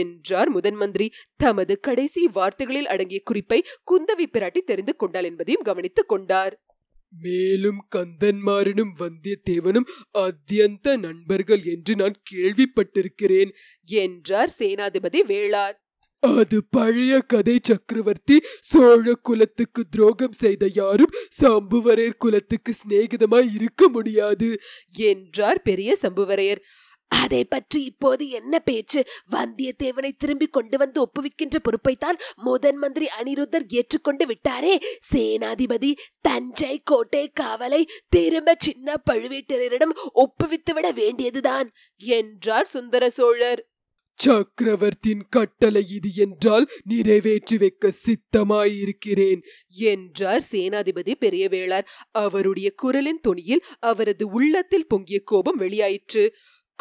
என்றார் 0.00 0.50
முதன் 0.50 0.74
மந்திரி. 0.74 1.08
தமது 1.36 1.80
கடைசி 1.80 2.26
வார்த்தைகளில் 2.32 2.86
அடங்கிய 2.86 3.20
குறிப்பை 3.24 3.60
குந்தவி 3.90 4.26
பிராட்டி 4.32 4.60
தெரிந்து 4.64 4.96
கொண்டாள் 4.96 5.24
என்பதையும் 5.24 5.62
கவனித்துக் 5.62 6.08
கொண்டார் 6.08 6.20
மேலும் 7.22 7.80
கந்தன்மாறனும் 7.94 8.92
வந்தியத்தேவனும் 8.98 9.88
அத்தியந்த 10.18 10.96
நண்பர்கள் 10.96 11.62
என்று 11.64 11.94
நான் 11.96 12.16
கேள்விப்பட்டிருக்கிறேன் 12.30 13.50
என்றார் 13.84 14.54
சேனாதிபதி 14.58 15.20
வேளார். 15.26 15.76
அது 16.20 16.64
பழைய 16.70 17.20
கதை 17.20 17.58
சக்கரவர்த்தி. 17.62 18.40
சோழ 18.62 19.14
குலத்துக்கு 19.14 19.82
துரோகம் 19.90 20.32
செய்த 20.32 20.70
யாரும் 20.74 21.14
சம்புவரையர் 21.42 22.16
குலத்துக்கு 22.18 22.72
சிநேகிதமாய் 22.72 23.50
இருக்க 23.54 23.88
முடியாது 23.88 24.60
என்றார் 24.90 25.62
பெரிய 25.62 25.96
சம்புவரையர். 26.02 26.62
அதை 27.20 27.44
பற்றி 27.44 27.84
இப்போது 27.84 28.24
என்ன 28.28 28.58
பேச்சு? 28.58 29.00
வந்தியத்தேவனை 29.30 30.10
திரும்பி 30.18 30.46
கொண்டு 30.46 30.78
வந்து 30.78 30.98
ஒப்புவிக்கின்ற 31.02 31.58
பொறுப்பைத்தான் 31.62 32.20
முதன் 32.36 32.76
மந்திரி 32.76 33.08
அனிருத்தர் 33.20 33.66
ஏற்றுக்கொண்டு 33.68 34.26
விட்டாரே. 34.26 34.74
சேனாதிபதி 35.12 35.90
தஞ்சை 36.20 36.80
கோட்டை 36.84 37.24
காவலை 37.40 37.82
திரும்ப 38.08 38.54
சின்ன 38.58 38.96
பழுவேட்டரையரிடம் 39.10 39.94
ஒப்புவித்துவிட 40.14 40.88
வேண்டியதுதான் 40.94 41.68
என்றார் 41.96 42.66
சுந்தர 42.66 43.10
சோழர். 43.10 43.62
சக்கரவர்த்தியின் 44.20 45.22
கட்டளை 45.28 45.82
இது 45.88 46.10
என்றால் 46.14 46.66
நிறைவேற்றி 46.84 47.56
வைக்க 47.56 47.92
சித்தமாயிருக்கிறேன் 48.04 49.40
என்றார் 49.70 50.44
சேனாதிபதி 50.52 51.14
பெரியவேளார். 51.20 51.86
அவருடைய 52.10 52.70
குரலின் 52.76 53.22
தொனியில் 53.28 53.62
அவரது 53.80 54.26
உள்ளத்தில் 54.30 54.86
பொங்கிய 54.86 55.20
கோபம் 55.24 55.60
வெளியாயிற்று. 55.60 56.24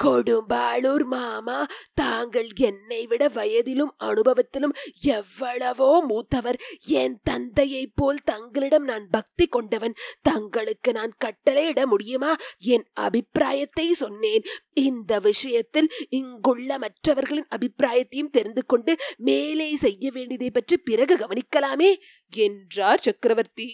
கொடும்பாளூர் 0.02 1.06
மாமா 1.06 1.58
தாங்கள் 1.94 2.50
என்னை 2.62 3.02
விட 3.08 3.24
வயதிலும் 3.30 3.92
அனுபவத்திலும் 4.08 4.74
எவ்வளவோ 5.12 5.90
மூத்தவர் 6.08 6.58
என் 6.96 7.18
தந்தையைப் 7.24 7.96
போல் 7.96 8.22
தங்களிடம் 8.24 8.86
நான் 8.86 9.06
பக்தி 9.10 9.46
கொண்டவன் 9.48 9.96
தங்களுக்கு 10.22 10.92
நான் 10.92 11.14
கட்டளையிட 11.18 11.84
முடியுமா 11.86 12.32
என் 12.70 12.86
அபிப்பிராயத்தை 13.00 13.88
சொன்னேன் 13.94 14.46
இந்த 14.82 15.20
விஷயத்தில் 15.22 15.90
இங்குள்ள 16.12 16.78
மற்றவர்களின் 16.78 17.52
அபிப்பிராயத்தையும் 17.52 18.34
தெரிந்து 18.34 18.66
கொண்டு 18.66 18.94
மேலே 19.22 19.70
செய்ய 19.78 20.12
வேண்டியதை 20.12 20.52
பற்றி 20.52 20.78
பிறகு 20.82 21.16
கவனிக்கலாமே 21.18 21.92
என்றார் 22.34 23.06
சக்கரவர்த்தி 23.06 23.70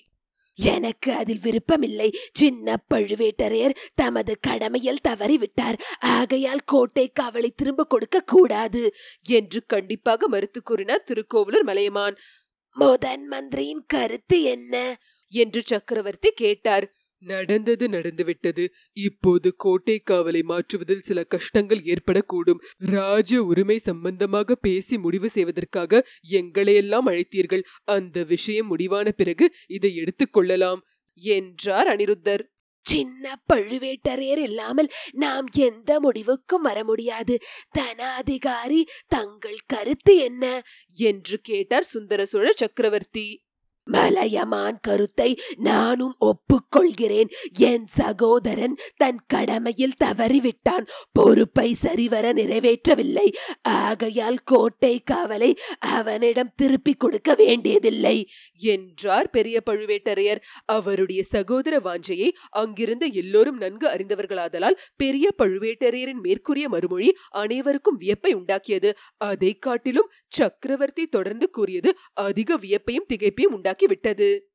எனக்கு 0.57 1.13
அதில் 1.13 1.39
விருப்பமில்லை. 1.41 2.15
சின்ன 2.33 2.83
பழுவேட்டரையர் 2.93 3.75
தமது 3.95 4.37
கடமையில் 4.39 4.99
தவறிவிட்டார். 5.07 5.79
ஆகையால் 5.99 6.63
கோட்டை 6.65 7.11
அவளை 7.13 7.53
திரும்ப 7.55 7.85
கொடுக்க 7.85 8.21
கூடாது 8.21 8.93
என்று 9.21 9.63
கண்டிப்பாக 9.65 10.27
மறுத்து 10.27 10.63
கூறினார் 10.63 11.03
திருக்கோவலூர் 11.03 11.63
மலையமான். 11.63 12.17
முதன் 12.73 13.27
மந்திரியின் 13.27 13.83
கருத்து 13.87 14.41
என்ன? 14.41 15.01
என்று 15.29 15.61
சக்கரவர்த்தி 15.65 16.29
கேட்டார். 16.29 16.96
நடந்தது 17.17 17.89
நடந்துவிட்டது. 17.89 18.73
இப்போது 18.93 19.55
கோட்டை 19.55 20.03
காவலை 20.09 20.41
மாற்றுவதில் 20.41 21.01
சில 21.01 21.23
கஷ்டங்கள் 21.23 21.77
ஏற்படக்கூடும். 21.77 22.61
ராஜ 22.77 23.43
உரிமை 23.43 23.77
சம்பந்தமாக 23.77 24.55
பேசி 24.55 24.97
முடிவு 24.97 25.29
செய்வதற்காக 25.29 26.07
எங்களையெல்லாம் 26.29 27.05
அழைத்தீர்கள். 27.05 27.63
அந்த 27.83 28.23
விஷயம் 28.23 28.67
முடிவான 28.67 29.11
பிறகு 29.11 29.53
இதை 29.67 30.03
எடுத்துக்கொள்ளலாம் 30.03 30.79
என்றார் 31.13 31.87
அனிருத்தர். 31.87 32.43
சின்ன 32.79 33.41
பழுவேட்டரையர் 33.53 34.37
இல்லாமல் 34.37 34.89
நாம் 35.11 35.47
எந்த 35.53 35.99
முடிவுக்கும் 35.99 36.61
வர 36.61 36.83
முடியாது. 36.83 37.39
தனாதிகாரி 37.77 38.83
தங்கள் 39.07 39.57
கருத்து 39.65 40.17
என்ன? 40.17 40.63
என்று 40.93 41.39
கேட்டார் 41.41 41.83
சுந்தர 41.83 42.25
சோழ 42.25 42.51
சக்கரவர்த்தி. 42.55 43.46
மலையமான் 43.87 44.77
கருத்தை 44.81 45.29
நானும் 45.57 46.15
ஒப்புக்கொள்கிறேன். 46.19 47.29
என் 47.59 47.87
சகோதரன் 47.87 48.75
தன் 48.95 49.19
கடமையில் 49.27 49.97
தவறிவிட்டான். 50.03 50.85
பொறுப்பை 51.11 51.73
சரிவர 51.73 52.33
நிறைவேற்றவில்லை. 52.33 53.27
ஆகையால் 53.61 54.39
கோட்டை 54.43 55.03
காவலை 55.11 55.51
அவனிடம் 55.79 56.53
திருப்பி 56.55 56.93
கொடுக்க 56.93 57.35
வேண்டியதில்லை. 57.35 58.27
என்றார் 58.57 59.29
பெரிய 59.29 59.61
பழுவேட்டரையர். 59.69 60.41
அவருடைய 60.65 61.23
சகோதர 61.23 61.79
வாஞ்சையை 61.79 62.29
அங்கிருந்த 62.49 63.05
எல்லோரும் 63.13 63.57
நன்கு 63.57 63.87
அறிந்தவர்களாதலால் 63.87 64.77
பெரிய 64.95 65.29
பழுவேட்டரையரின் 65.37 66.21
மேற்கூறிய 66.21 66.69
மறுமொழி 66.69 67.09
அனைவருக்கும் 67.29 67.97
வியப்பை 67.97 68.35
உண்டாக்கியது. 68.35 68.91
அதை 69.17 69.53
காட்டிலும் 69.53 70.11
சக்கரவர்த்தி 70.27 71.05
தொடர்ந்து 71.07 71.49
கூறியது 71.49 71.89
அதிக 72.13 72.57
வியப்பையும் 72.57 73.09
திகைப்பையும் 73.13 73.53
உண்டாக்கி 73.53 73.76
விட்டது 73.85 74.46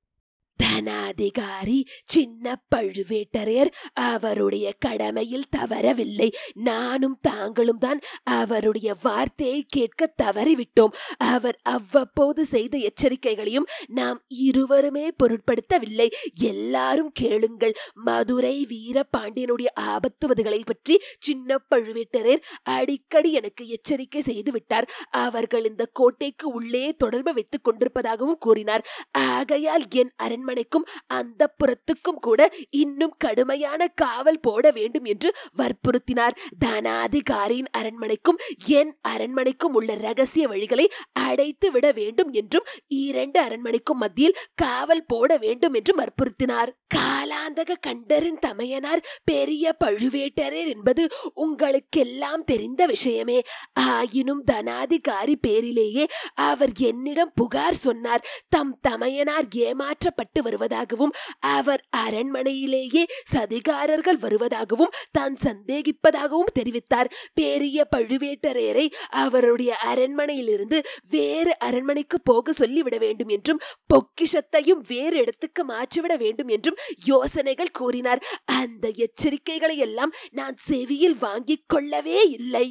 தனாதிகாரி 0.62 1.78
சின்ன 2.04 2.54
பழுவேட்டரையர் 2.75 3.71
அவருடைய 4.11 4.66
கடமையில் 4.78 5.49
தவறவில்லை. 5.57 6.28
நானும் 6.69 7.16
தாங்களும் 7.21 7.78
தான் 7.78 8.00
அவருடைய 8.38 8.88
வார்த்தையை 9.02 9.61
கேட்க 9.69 10.11
தவறிவிட்டோம். 10.23 10.95
அவர் 11.33 11.59
அவ்வப்போது 11.75 12.42
செய்த 12.45 12.75
எச்சரிக்கைகளையும் 12.88 13.69
நாம் 14.00 14.19
இருவருமே 14.49 15.07
பொருட்படுத்தவில்லை. 15.23 16.09
எல்லாரும் 16.50 17.11
கேளுங்கள். 17.12 17.75
மதுரை 18.09 18.54
வீர 18.64 19.07
பாண்டியனுடைய 19.16 19.71
ஆபத்துவதுகளை 19.92 20.61
பற்றி 20.64 20.97
சின்ன 21.19 21.59
பழுவேட்டரையர் 21.71 22.45
அடிக்கடி 22.76 23.33
எனக்கு 23.33 23.62
எச்சரிக்கை 23.69 24.23
செய்து 24.23 24.50
விட்டார் 24.52 24.88
அவர்கள் 25.25 25.64
இந்த 25.64 25.85
கோட்டைக்கு 25.92 26.47
உள்ளே 26.52 26.85
தொடர்பு 26.97 27.33
வைத்துக் 27.33 27.66
கொண்டிருப்பதாகவும் 27.66 28.42
கூறினார். 28.47 28.87
ஆகையால் 29.12 29.85
என் 29.90 30.12
அரண்மனை 30.16 30.50
அரண்மனைக்கும் 30.53 30.87
அந்த 31.07 31.55
புறத்துக்கும் 31.59 32.21
கூட 32.21 32.41
இன்னும் 32.71 33.15
கடுமையான 33.19 33.89
காவல் 33.89 34.41
போட 34.41 34.71
வேண்டும் 34.71 35.05
என்று 35.05 35.33
வற்புறுத்தினார். 35.59 36.37
தனாதிகாரியின் 36.65 37.71
அரண்மனைக்கும் 37.71 38.39
என் 38.67 38.93
அரண்மனைக்கும் 39.09 39.75
உள்ள 39.75 39.95
ரகசிய 39.95 40.49
வழிகளை 40.49 40.87
அடைத்து 41.13 41.71
விட 41.71 41.93
வேண்டும் 41.93 42.31
என்றும் 42.33 42.67
இரண்டு 42.87 43.41
அரண்மனைக்கும் 43.41 43.99
மத்தியில் 43.99 44.39
காவல் 44.55 45.07
போட 45.07 45.37
வேண்டும் 45.37 45.75
என்றும் 45.75 45.99
வற்புறுத்தினார். 45.99 46.71
காலாந்தக 46.95 47.75
கண்டரின் 47.87 48.39
தமையனார் 48.39 49.05
பெரிய 49.25 49.77
பழுவேட்டரர் 49.85 50.69
என்பது 50.69 51.09
உங்களுக்கெல்லாம் 51.35 52.45
தெரிந்த 52.45 52.87
விஷயமே. 52.87 53.43
ஆயினும் 53.73 54.45
தனாதிகாரி 54.53 55.35
பேரிலேயே 55.41 56.07
அவர் 56.35 56.73
என்னிடம் 56.77 57.33
புகார் 57.35 57.75
சொன்னார். 57.75 58.27
தம் 58.49 58.79
தமையனார் 58.89 59.49
ஏமாற்றப்பட்டு 59.57 60.42
வருவதாகவும் 60.43 61.15
அவர் 61.41 61.87
அரண்மனையிலேயே 61.97 63.05
சதிகாரர்கள் 63.33 64.19
வருவதாகவும் 64.19 64.95
தான் 65.11 65.37
சந்தேகிப்பதாகவும் 65.43 66.53
தெரிவித்தார். 66.55 67.11
பெரிய 67.35 67.89
பழுவேட்டரையரை 67.97 68.87
அவருடைய 69.11 69.77
அரண்மனையிலிருந்து 69.85 70.81
வேறு 71.09 71.59
அரண்மனைக்கு 71.59 72.21
போக 72.21 72.53
சொல்லிவிட 72.53 72.99
வேண்டும் 72.99 73.29
என்றும் 73.29 73.61
பொக்கிஷத்தையும் 73.87 74.83
வேறு 74.89 75.17
இடத்துக்கு 75.17 75.65
மாற்றிவிட 75.65 76.17
வேண்டும் 76.17 76.49
என்றும் 76.49 76.79
யோசனைகள் 77.05 77.71
கூறினார். 77.71 78.23
அந்த 78.45 78.93
எச்சரிக்கைகளை 78.97 79.77
எல்லாம் 79.77 80.13
நான் 80.31 80.57
செவியில் 80.57 81.19
வாங்கிக் 81.19 81.65
கொள்ளவே 81.67 82.21
இல்லை. 82.29 82.67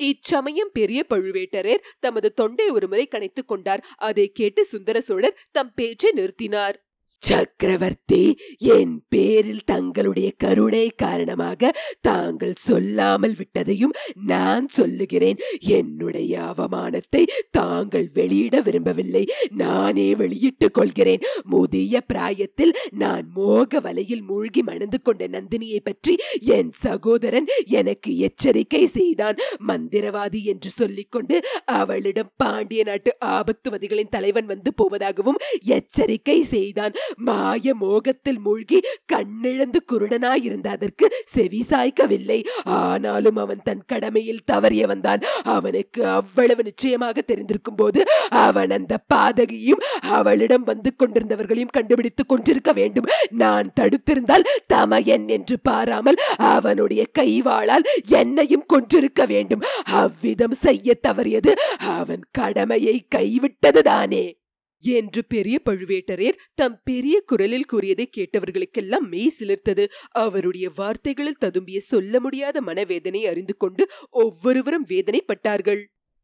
இச்சமயம் 0.00 0.70
பெரிய 0.72 1.04
பழுவேட்டரர் 1.10 1.82
தமது 2.00 2.32
தொண்டை 2.32 2.68
ஒருமுறை 2.68 3.08
கனைத்துக் 3.10 3.46
கொண்டார். 3.46 3.84
அதை 3.96 4.30
கேட்டு 4.32 4.64
சுந்தர 4.64 5.00
சோழர் 5.00 5.38
தம் 5.52 5.72
பேச்சை 5.74 6.10
நிறுத்தினார். 6.10 6.76
சக்கரவர்த்தி 7.22 8.38
என் 8.58 8.94
பேரில் 9.08 9.64
தங்களுடைய 9.64 10.32
கருணை 10.36 10.88
காரணமாக 10.96 11.72
தாங்கள் 12.00 12.54
சொல்லாமல் 12.58 13.34
விட்டதையும் 13.34 13.94
நான் 14.26 14.68
சொல்லுகிறேன். 14.68 15.38
என்னுடைய 15.58 16.40
அவமானத்தை 16.40 17.22
தாங்கள் 17.50 18.08
வெளியிட 18.14 18.60
விரும்பவில்லை. 18.60 19.24
நானே 19.50 20.14
வெளியிட்டுக் 20.14 20.74
கொள்கிறேன். 20.74 21.20
முதிய 21.42 22.00
பிராயத்தில் 22.00 22.74
நான் 22.90 23.30
மோக 23.34 23.80
வலையில் 23.80 24.22
மூழ்கி 24.22 24.62
மணந்து 24.62 25.00
கொண்ட 25.02 25.26
நந்தினியை 25.26 25.80
பற்றி 25.82 26.16
என் 26.40 26.72
சகோதரன் 26.72 27.46
எனக்கு 27.64 28.18
எச்சரிக்கை 28.18 28.86
செய்தான். 28.86 29.36
மந்திரவாதி 29.68 30.42
என்று 30.42 30.70
சொல்லிக்கொண்டு 30.70 31.40
அவளிடம் 31.64 32.32
பாண்டிய 32.36 32.82
நாட்டு 32.84 33.16
ஆபத்துவதிகளின் 33.24 34.08
தலைவன் 34.10 34.46
வந்து 34.46 34.72
போவதாகவும் 34.82 35.40
எச்சரிக்கை 35.64 36.42
செய்தான். 36.42 36.94
மாய 37.16 37.74
மோகத்தில் 37.74 38.38
மூழ்கி 38.38 38.80
கண்ணிழந்து 39.12 39.76
குருடனாயிருந்த 39.92 40.66
அதற்கு 40.66 41.12
செவி 41.26 41.64
சாய்க்கவில்லை. 41.70 42.44
ஆனாலும் 42.64 43.36
அவன் 43.36 43.62
தன் 43.64 43.84
கடமையில் 43.86 44.44
தவறியவன்தான் 44.52 45.22
அவனுக்கு 45.42 46.06
அவ்வளவு 46.06 46.62
நிச்சயமாக 46.62 47.22
தெரிந்திருக்கும் 47.22 47.76
போது 47.76 48.02
அவன் 48.28 48.70
அந்த 48.70 48.98
பாதகியும் 49.14 49.84
அவளிடம் 50.00 50.64
வந்து 50.64 50.92
கொண்டிருந்தவர்களையும் 50.98 51.74
கண்டுபிடித்துக் 51.78 52.28
கொண்டிருக்க 52.28 52.72
வேண்டும். 52.72 53.08
நான் 53.30 53.72
தடுத்திருந்தால் 53.80 54.48
தமையன் 54.66 55.28
என்று 55.28 55.60
பாராமல் 55.60 56.16
அவனுடைய 56.36 57.06
கைவாளால் 57.12 57.82
என்னையும் 58.06 58.66
கொன்றிருக்க 58.66 59.26
வேண்டும். 59.26 59.62
அவ்விதம் 59.84 60.54
செய்ய 60.54 60.98
தவறியது 61.08 61.52
அவன் 61.78 62.20
கடமையை 62.32 63.06
கைவிட்டதுதானே. 63.16 64.39
என்று 64.80 65.24
பெரிய 65.24 65.60
பழுவேட்டரையர் 65.70 66.40
தம் 66.54 66.80
பெரிய 66.84 67.22
குரலில் 67.26 67.64
கூறியதை 67.64 68.10
கேட்டவர்களுக்கெல்லாம் 68.16 69.08
மெய் 69.08 69.32
சிலிர்த்தது. 69.38 69.86
அவருடைய 70.10 70.70
வார்த்தைகளில் 70.74 71.40
ததும்பிய 71.44 71.78
சொல்ல 71.78 72.20
முடியாத 72.20 72.60
மனவேதனை 72.60 73.26
அறிந்து 73.26 73.56
கொண்டு 73.56 73.86
ஒவ்வொருவரும் 74.10 74.86
வேதனைப்பட்டார்கள். 74.88 75.82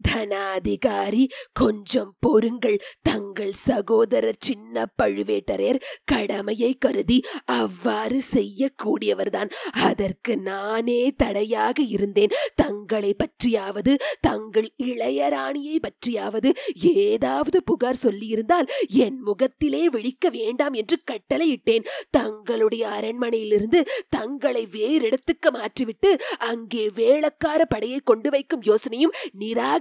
தனாதிகாரி 0.08 1.24
கொஞ்சம் 1.52 2.12
பொறுங்கள். 2.20 2.78
தங்கள் 3.02 3.52
சகோதரர் 3.52 4.40
சின்ன 4.40 4.86
பழுவேட்டரையர் 5.02 5.80
கடமையை 6.04 6.72
கருதி 6.74 7.18
அவ்வாறு 7.44 8.22
செய்யக்கூடியவர்தான். 8.32 9.50
அதற்கு 9.72 10.36
நானே 10.36 11.10
தடையாக 11.16 11.82
இருந்தேன். 11.82 12.34
தங்களை 12.54 13.16
பற்றியாவது 13.16 13.94
தங்கள் 14.20 14.68
இளையராணியை 14.82 15.76
பற்றியாவது 15.80 16.52
ஏதாவது 16.80 17.62
புகார் 17.62 18.02
சொல்லியிருந்தால் 18.02 18.68
என் 18.88 19.20
முகத்திலே 19.20 19.88
விழிக்க 19.88 20.30
வேண்டாம் 20.30 20.72
என்று 20.72 20.98
கட்டளையிட்டேன். 21.10 21.86
தங்களுடைய 22.10 22.88
அரண்மனையிலிருந்து 22.88 23.82
தங்களை 24.08 24.68
வேறிடத்துக்கு 24.72 25.50
மாற்றிவிட்டு 25.52 26.10
அங்கே 26.38 26.84
வேளக்கார 26.88 27.60
படையை 27.68 28.00
கொண்டு 28.04 28.30
வைக்கும் 28.30 28.62
யோசனையும் 28.62 29.14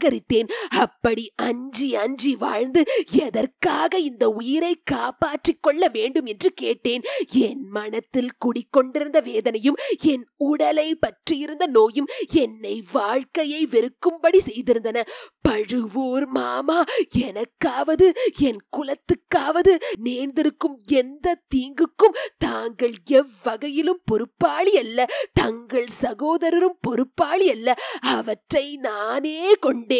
நிராகரித்தேன் 0.05 0.49
அப்படி 0.69 1.31
அஞ்சி 1.35 1.95
அஞ்சி 1.95 2.35
வாழ்ந்து 2.35 2.85
எதற்காக 3.11 3.97
இந்த 3.97 4.29
உயிரை 4.29 4.81
காப்பாற்றிக் 4.83 5.63
கொள்ள 5.63 5.87
வேண்டும் 5.87 6.25
என்று 6.25 6.51
கேட்டேன். 6.51 7.01
என் 7.33 7.67
மனத்தில் 7.67 8.31
குடிக்கொண்டிருந்த 8.37 9.19
வேதனையும் 9.19 9.75
என் 10.03 10.27
உடலை 10.37 10.95
பற்றியிருந்த 10.95 11.65
நோயும் 11.65 12.07
என்னை 12.33 12.83
வாழ்க்கையை 12.91 13.67
வெறுக்கும்படி 13.71 14.39
செய்திருந்தன. 14.45 15.07
பழுவூர் 15.41 16.25
மாமா 16.25 16.83
எனக்காவது 17.17 18.11
என் 18.39 18.59
குலத்துக்காவது 18.77 19.75
நேர்ந்திருக்கும் 19.97 20.81
எந்த 20.87 21.41
தீங்குக்கும் 21.55 22.15
தாங்கள் 22.37 22.93
எவ்வகையிலும் 23.09 24.01
பொறுப்பாளி 24.05 24.77
அல்ல. 24.77 25.07
தங்கள் 25.33 25.87
சகோதரரும் 26.01 26.77
பொறுப்பாளி 26.81 27.51
அல்ல. 27.51 27.75
அவற்றை 28.01 28.75
நானே 28.75 29.53
கொண்டேன். 29.59 29.93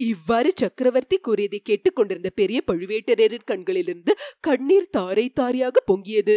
இவ்வாறு 0.00 0.52
சக்கரவர்த்தி 0.56 1.16
கூறியதை 1.18 1.60
கேட்டுக்கொண்டிருந்த 1.60 2.30
பெரிய 2.30 2.62
பழுவேட்டரையரின் 2.66 3.46
கண்களிலிருந்து 3.46 4.12
கண்ணீர் 4.40 4.90
தாரை 4.90 5.30
தாரையாக 5.30 5.82
பொங்கியது. 5.86 6.36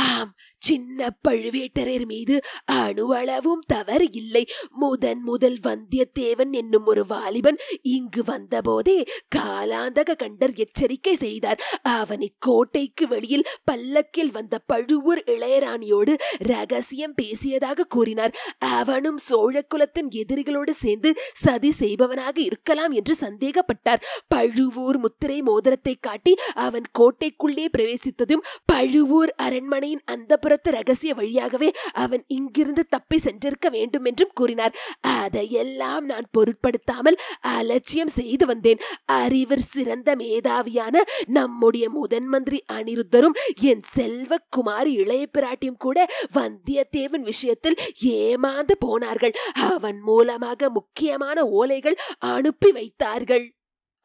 ஆம் 0.00 0.30
சின்ன 0.62 1.08
பழுவேட்டரையர் 1.28 2.04
மீது 2.06 2.34
அணுவளவும் 2.64 3.62
தவறு 3.66 4.06
இல்லை. 4.12 4.42
முதன் 4.70 5.22
முதல் 5.22 5.58
வந்தியத்தேவன் 5.62 6.52
என்னும் 6.52 6.86
ஒரு 6.86 7.02
வாலிபன் 7.06 7.58
இங்கு 7.82 8.22
வந்தபோதே 8.22 8.96
காலாந்தக 9.36 10.16
கண்டர் 10.22 10.54
எச்சரிக்கை 10.54 11.14
செய்தார். 11.16 11.62
அவனை 11.82 12.28
கோட்டைக்கு 12.38 13.06
வெளியில் 13.08 13.48
பல்லக்கில் 13.64 14.30
வந்த 14.30 14.60
பழுவூர் 14.66 15.22
இளையராணியோடு 15.26 16.14
ரகசியம் 16.42 17.16
பேசியதாக 17.22 17.88
கூறினார். 17.88 18.36
அவனும் 18.58 19.18
சோழ 19.18 19.62
குலத்தின் 19.62 20.10
எதிரிகளோடு 20.12 20.74
சேர்ந்து 20.84 21.12
சதி 21.34 21.72
செய்பவனாக 21.72 22.40
இருக்கலாம் 22.40 22.92
என்று 22.92 23.16
சந்தேகப்பட்டார். 23.20 24.04
பழுவூர் 24.28 24.98
முத்திரை 24.98 25.40
மோதிரத்தை 25.42 25.96
காட்டி 26.00 26.34
அவன் 26.54 26.88
கோட்டைக்குள்ளே 26.98 27.66
பிரவேசித்ததும் 27.76 28.46
பழுவூர் 28.64 29.34
அரண்மனை 29.36 29.81
அரண்மனையின் 29.82 30.10
அந்த 30.14 30.32
புறத்து 30.36 30.70
ரகசிய 30.70 31.12
வழியாகவே 31.14 31.68
அவன் 31.94 32.22
இங்கிருந்து 32.28 32.82
தப்பி 32.84 33.18
சென்றிருக்க 33.18 33.66
வேண்டும் 33.70 34.06
என்றும் 34.10 34.34
கூறினார். 34.34 34.74
அதையெல்லாம் 35.16 36.04
நான் 36.04 36.26
பொருட்படுத்தாமல் 36.30 37.18
அலட்சியம் 37.54 38.12
செய்து 38.18 38.44
வந்தேன். 38.46 38.82
அறிவர் 39.20 39.64
சிறந்த 39.74 40.08
மேதாவியான 40.16 40.94
நம்முடைய 41.38 41.84
முதன் 41.90 42.28
மந்திரி 42.32 42.60
அனிருத்தரும் 42.72 43.38
என் 43.70 43.84
செல்வக்குமாரி 43.96 44.92
இளைய 45.02 45.24
பிராட்டியும் 45.36 45.82
கூட 45.86 45.98
வந்தியத்தேவன் 46.34 47.26
விஷயத்தில் 47.30 47.80
ஏமாந்து 48.18 48.76
போனார்கள். 48.78 49.34
அவன் 49.70 50.00
மூலமாக 50.00 50.70
முக்கியமான 50.70 51.38
ஓலைகள் 51.60 52.00
அனுப்பி 52.32 52.72
வைத்தார்கள். 52.72 53.46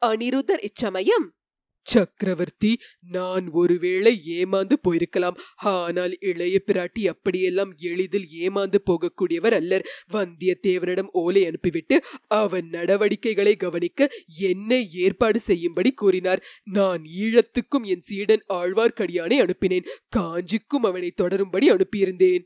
அனிருத்தர் 0.02 0.62
இச்சமயம் 0.62 1.26
சக்கரவர்த்தி 1.92 2.72
நான் 3.16 3.46
ஒருவேளை 3.60 4.12
ஏமாந்து 4.38 4.76
போயிருக்கலாம். 4.86 5.36
ஆனால் 5.74 6.14
இளைய 6.30 6.56
பிராட்டி 6.68 7.02
அப்படியெல்லாம் 7.12 7.72
எளிதில் 7.90 8.28
ஏமாந்து 8.44 8.80
போகக்கூடியவர் 8.90 9.56
அல்லர். 9.60 9.86
வந்தியத்தேவனிடம் 10.14 11.10
ஓலை 11.22 11.42
அனுப்பிவிட்டு 11.46 11.98
அவன் 12.42 12.68
நடவடிக்கைகளை 12.76 13.54
கவனிக்க 13.56 14.10
என்னை 14.50 14.80
ஏற்பாடு 15.04 15.40
செய்யும்படி 15.48 15.92
கூறினார். 15.92 16.44
நான் 16.78 17.02
ஈழத்துக்கும் 17.24 17.88
என் 17.94 18.06
சீடன் 18.10 18.44
ஆழ்வார்க்கடியானை 18.60 19.38
அனுப்பினேன். 19.46 19.88
காஞ்சிக்கும் 20.18 20.88
அவனை 20.90 21.12
தொடரும்படி 21.22 21.68
அனுப்பியிருந்தேன். 21.76 22.44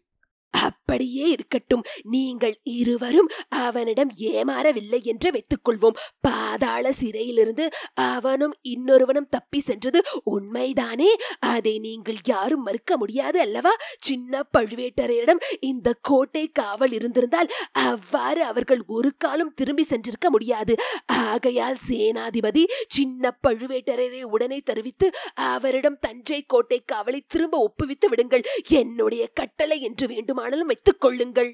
அப்படியே 0.52 1.28
இருக்கட்டும். 1.28 1.82
நீங்கள் 2.02 2.54
இருவரும் 2.62 3.30
அவனிடம் 3.48 4.10
ஏமாறவில்லை 4.18 5.02
என்று 5.02 5.30
வைத்துக்கொள்வோம். 5.30 5.98
பாதாள 6.20 6.92
சிறையிலிருந்து 6.92 7.70
அவனும் 7.94 8.54
இன்னொருவனும் 8.62 9.28
தப்பி 9.30 9.60
சென்றது 9.60 10.02
உண்மைதானே? 10.30 11.10
அதை 11.40 11.78
நீங்கள் 11.78 12.16
யாரும் 12.24 12.62
மறுக்க 12.62 12.96
முடியாது 12.96 13.40
அல்லவா? 13.40 13.70
சின்ன 13.98 14.42
பழுவேட்டரையரிடம் 14.58 15.42
இந்த 15.60 15.96
கோட்டை 16.00 16.48
காவல் 16.48 16.92
இருந்திருந்தால் 16.92 17.50
அவ்வாறு 17.72 18.44
அவர்கள் 18.44 18.82
ஒரு 18.86 19.12
காலம் 19.16 19.54
திரும்பி 19.54 19.82
சென்றிருக்க 19.82 20.28
முடியாது. 20.30 20.76
ஆகையால் 21.06 21.78
சேனாதிபதி 21.88 22.64
சின்ன 22.88 23.38
பழுவேட்டரையரை 23.48 24.22
உடனே 24.22 24.60
தெரிவித்து 24.60 25.10
அவரிடம் 25.34 25.98
தஞ்சை 25.98 26.42
கோட்டை 26.42 26.82
காவலை 26.92 27.20
திரும்ப 27.26 27.54
ஒப்புவித்து 27.66 28.06
விடுங்கள். 28.08 28.42
என்னுடைய 28.68 29.26
கட்டளை 29.26 29.80
என்று 29.80 30.06
வேண்டுமானாலும் 30.42 30.66
வைத்துக் 30.66 31.00
கொள்ளுங்கள். 31.00 31.52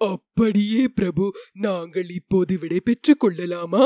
அப்படியே 0.00 0.82
பிரபு 0.88 1.24
நாங்கள் 1.60 2.08
இப்போது 2.08 2.54
விடை 2.58 2.78
பெற்றுக் 2.80 3.20
கொள்ளலாமா? 3.20 3.82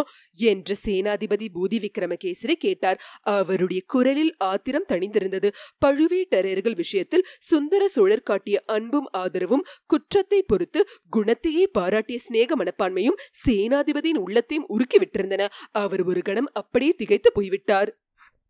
என்று 0.50 0.74
சேனாதிபதி 0.84 1.46
பூதி 1.54 1.78
விக்ரமகேசரி 1.84 2.54
கேட்டார். 2.64 2.98
அவருடைய 3.20 3.80
குரலில் 3.86 4.32
ஆத்திரம் 4.38 4.86
தணிந்திருந்தது. 4.88 5.50
பழுவேட்டரையர்கள் 5.84 6.76
விஷயத்தில் 6.76 7.26
சுந்தர 7.40 7.88
சோழர் 7.88 8.28
காட்டிய 8.30 8.62
அன்பும் 8.66 9.08
ஆதரவும் 9.12 9.66
குற்றத்தை 9.86 10.40
பொறுத்து 10.42 10.82
குணத்தையே 11.16 11.64
பாராட்டிய 11.78 12.18
சிநேக 12.18 12.56
மனப்பான்மையும் 12.56 13.20
சேனாதிபதியின் 13.46 14.22
உள்ளத்தையும் 14.26 14.68
உருக்கி 14.68 15.00
விட்டிருந்தன. 15.00 15.42
அவர் 15.72 16.04
ஒரு 16.04 16.22
கணம் 16.22 16.50
அப்படியே 16.52 16.94
திகைத்து 16.94 17.32
போய்விட்டார். 17.32 17.92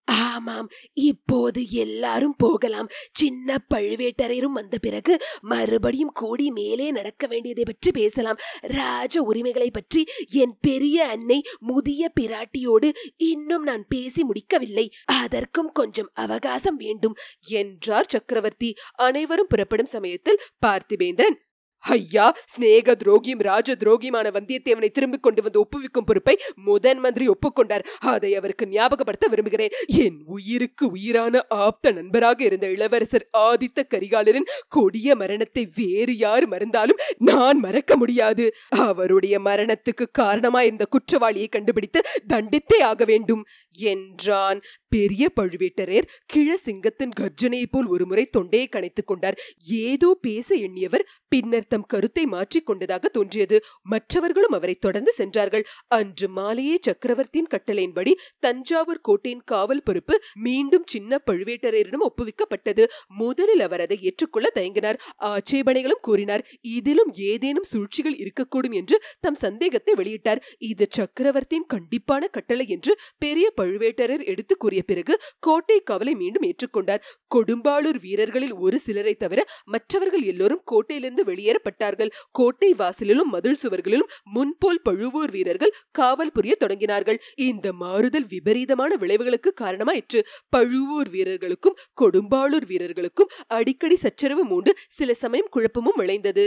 ஆமாம் 0.05 0.69
இப்போது 0.93 1.71
எல்லாரும் 1.71 2.35
போகலாம். 2.37 2.88
சின்ன 3.12 3.59
பழுவேட்டரையரும் 3.75 4.53
வந்த 4.53 4.79
பிறகு 4.79 5.23
மறுபடியும் 5.40 6.12
கூடி 6.12 6.51
மேலே 6.51 6.90
நடக்க 6.90 7.27
வேண்டியதை 7.27 7.64
பற்றி 7.67 7.90
பேசலாம். 7.90 8.37
ராஜ 8.61 9.23
உரிமைகளை 9.23 9.71
பற்றி 9.71 10.05
என் 10.33 10.55
பெரிய 10.61 11.07
அன்னை 11.07 11.43
முதிய 11.61 12.12
பிராட்டியோடு 12.21 12.90
இன்னும் 13.17 13.62
நான் 13.62 13.85
பேசி 13.88 14.25
முடிக்கவில்லை. 14.25 14.93
அதற்கும் 15.05 15.73
கொஞ்சம் 15.73 16.11
அவகாசம் 16.14 16.77
வேண்டும் 16.77 17.17
என்றார் 17.49 18.09
சக்கரவர்த்தி. 18.09 18.75
அனைவரும் 18.93 19.47
புறப்படும் 19.47 19.87
சமயத்தில் 19.87 20.43
பார்த்திபேந்திரன் 20.67 21.38
ஐயா 21.85 22.27
சிநேக 22.53 22.94
துரோகியும் 23.05 23.42
ராஜ 23.42 23.75
துரோகியுமான 23.75 24.31
வந்தியத்தேவனை 24.31 24.88
திரும்பிக் 24.88 25.23
கொண்டு 25.23 25.42
வந்து 25.42 25.61
ஒப்புவிக்கும் 25.61 26.07
பொறுப்பை 26.07 26.38
முதன் 26.55 26.99
மந்திரி 26.99 27.27
ஒப்புக்கொண்டார். 27.29 27.85
அதை 27.99 28.35
அவருக்கு 28.35 28.66
ஞாபகப்படுத்த 28.66 29.29
விரும்புகிறேன். 29.29 29.70
என் 29.87 30.23
உயிருக்கு 30.27 30.90
உயிரான 30.90 31.42
ஆப்த 31.49 31.90
நண்பராக 31.90 32.44
இருந்த 32.44 32.70
இளவரசர் 32.70 33.29
ஆதித்த 33.38 33.83
கரிகாலரின் 33.94 34.49
கொடிய 34.68 35.14
மரணத்தை 35.14 35.68
வேறு 35.75 36.16
யார் 36.16 36.47
மறந்தாலும் 36.47 37.03
நான் 37.18 37.59
மறக்க 37.59 37.97
முடியாது. 37.97 38.55
அவருடைய 38.68 39.40
மரணத்துக்கு 39.40 40.07
காரணமாய் 40.12 40.66
இந்த 40.66 40.87
குற்றவாளியை 40.87 41.49
கண்டுபிடித்து 41.49 42.03
தண்டித்தே 42.29 42.83
ஆக 42.83 43.05
வேண்டும் 43.05 43.44
என்றான். 43.70 44.61
பெரிய 44.94 45.24
பழுவேட்டரையர் 45.40 46.09
கிழசிங்கத்தின் 46.33 47.14
கர்ஜனையைப் 47.20 47.72
போல் 47.72 47.87
ஒருமுறை 47.87 48.24
தொண்டையை 48.26 48.66
கணைத்துக் 48.68 49.09
கொண்டார். 49.11 49.38
ஏதோ 49.85 50.11
பேச 50.20 50.48
எண்ணியவர் 50.57 51.04
பின்னர் 51.28 51.68
தம் 51.68 51.87
கருத்தை 51.87 52.24
மாற்றிக் 52.26 52.66
கொண்டதாக 52.66 53.09
தோன்றியது. 53.09 53.57
மற்றவர்களும் 53.83 54.52
அவரை 54.52 54.74
தொடர்ந்து 54.74 55.12
சென்றார்கள். 55.12 55.64
அன்று 55.98 56.28
மாலையே 56.28 56.76
சக்கரவர்த்தியின் 56.80 57.50
கட்டளையின்படி 57.54 58.12
தஞ்சாவூர் 58.38 59.02
கோட்டையின் 59.02 59.44
காவல் 59.44 59.83
பொறுப்பு 59.83 60.16
மீண்டும் 60.46 60.87
சின்ன 60.87 61.20
பழுவேட்டரையரிடம் 61.30 62.07
ஒப்புவிக்கப்பட்டது. 62.09 62.85
முதலில் 63.22 63.61
அவர் 63.61 63.80
அதை 63.80 63.98
ஏற்றுக்கொள்ள 64.02 64.50
தயங்கினார். 64.54 65.00
ஆட்சேபனைகளும் 65.33 66.02
கூறினார். 66.02 66.44
இதிலும் 66.76 67.12
ஏதேனும் 67.30 67.68
சூழ்ச்சிகள் 67.72 68.16
இருக்கக்கூடும் 68.16 68.76
என்று 68.83 68.98
தம் 69.20 69.40
சந்தேகத்தை 69.44 69.94
வெளியிட்டார். 69.94 70.42
இது 70.70 70.87
சக்கரவர்த்தியின் 70.90 71.70
கண்டிப்பான 71.74 72.22
கட்டளை 72.28 72.68
என்று 72.68 72.94
பெரிய 73.18 73.46
பழுவேட்டரர் 73.61 74.24
எடுத்து 74.24 74.57
கூறிய 74.57 74.83
பிறகு 74.85 75.20
கோட்டை 75.38 75.83
காவலை 75.90 76.14
மீண்டும் 76.14 76.47
ஏற்றுக்கொண்டார். 76.51 77.03
கொடும்பாளூர் 77.35 78.01
வீரர்களில் 78.01 78.55
ஒரு 78.55 78.79
சிலரை 78.79 79.14
தவிர 79.14 79.40
மற்றவர்கள் 79.64 80.23
எல்லோரும் 80.23 80.62
கோட்டையிலிருந்து 80.73 81.25
வெளியேறப்பட்டார்கள். 81.27 82.12
கோட்டை 82.33 82.75
வாசலிலும் 82.75 83.33
மதில் 83.35 83.61
சுவர்களிலும் 83.62 84.11
முன்போல் 84.25 84.83
பழுவூர் 84.83 85.31
வீரர்கள் 85.31 85.75
காவல் 85.90 86.33
புரிய 86.33 86.57
தொடங்கினார்கள். 86.61 87.18
இந்த 87.37 87.73
மாறுதல் 87.73 88.27
விபரீதமான 88.27 88.97
விளைவுகளுக்கு 88.97 89.53
காரணமாயிற்று. 89.61 90.20
பழுவூர் 90.49 91.09
வீரர்களுக்கும் 91.09 91.79
கொடும்பாளூர் 92.01 92.66
வீரர்களுக்கும் 92.66 93.33
அடிக்கடி 93.47 93.97
சச்சரவு 93.97 94.44
மூண்டு 94.44 94.73
சில 94.88 95.14
சமயம் 95.14 95.51
குழப்பமும் 95.51 95.97
விளைந்தது. 95.97 96.47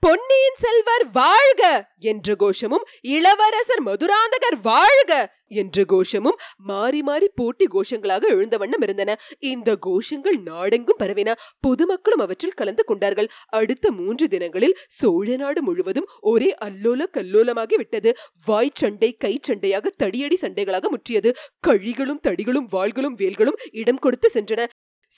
பொன்னியின் 0.00 0.58
செல்வர் 0.58 1.10
வாழ்க 1.12 1.62
என்ற 1.98 2.34
கோஷமும் 2.34 2.84
இளவரசர் 3.00 3.82
மதுராந்தகர் 3.84 4.56
வாழ்க 4.62 5.12
என்ற 5.48 5.84
கோஷமும் 5.84 6.38
மாறி 6.56 7.02
மாறி 7.02 7.28
போட்டி 7.34 7.66
கோஷங்களாக 7.66 8.22
எழுந்த 8.28 8.56
வண்ணம் 8.56 8.82
இருந்தன. 8.82 9.20
இந்த 9.38 9.76
கோஷங்கள் 9.86 10.38
நாடெங்கும் 10.44 10.98
பரவின. 10.98 11.34
பொதுமக்களும் 11.60 12.18
அவற்றில் 12.18 12.52
கலந்து 12.52 12.84
கொண்டார்கள். 12.84 13.28
அடுத்த 13.46 13.90
மூன்று 13.90 14.28
தினங்களில் 14.28 14.76
சோழ 14.88 15.36
நாடு 15.36 15.62
முழுவதும் 15.62 16.08
ஒரே 16.20 16.54
அல்லோல 16.64 17.02
கல்லோலமாகி 17.12 17.74
விட்டது. 17.74 18.16
வாய்ச்சண்டை 18.46 19.12
கை 19.18 19.40
சண்டையாக 19.48 19.90
தடியடி 20.02 20.38
சண்டைகளாக 20.40 20.88
முற்றியது. 20.88 21.32
கழிகளும் 21.66 22.24
தடிகளும் 22.28 22.68
வாள்களும் 22.72 23.16
வேல்களும் 23.16 23.60
இடம் 23.70 23.98
கொடுத்து 23.98 24.30
சென்றன. 24.34 24.66